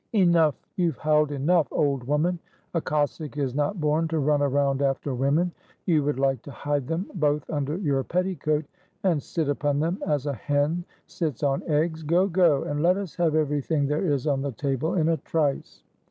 [0.13, 2.39] "Enough, you've howled enough, old woman!
[2.73, 5.51] A Cossack is not born to run around after women.
[5.85, 8.65] You would like to hide them both under your petticoat,
[9.03, 12.01] and sit upon them as a hen sits on eggs.
[12.01, 15.83] Go, go, and let us have everything there is on the table in a trice.